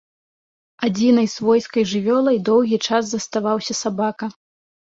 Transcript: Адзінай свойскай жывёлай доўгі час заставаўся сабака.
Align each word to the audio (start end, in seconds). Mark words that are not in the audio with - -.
Адзінай 0.87 1.27
свойскай 1.33 1.83
жывёлай 1.93 2.41
доўгі 2.49 2.81
час 2.89 3.03
заставаўся 3.15 3.73
сабака. 3.85 4.35